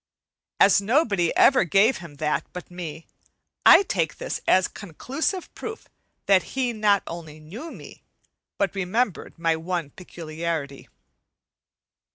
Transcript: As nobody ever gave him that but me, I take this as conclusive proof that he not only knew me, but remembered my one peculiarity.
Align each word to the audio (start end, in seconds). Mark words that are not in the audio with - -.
As 0.59 0.81
nobody 0.81 1.31
ever 1.35 1.63
gave 1.63 1.97
him 1.97 2.15
that 2.15 2.47
but 2.53 2.71
me, 2.71 3.05
I 3.67 3.83
take 3.83 4.17
this 4.17 4.41
as 4.47 4.67
conclusive 4.67 5.53
proof 5.53 5.87
that 6.25 6.41
he 6.57 6.73
not 6.73 7.03
only 7.05 7.39
knew 7.39 7.69
me, 7.71 8.01
but 8.57 8.73
remembered 8.73 9.37
my 9.37 9.55
one 9.55 9.91
peculiarity. 9.91 10.89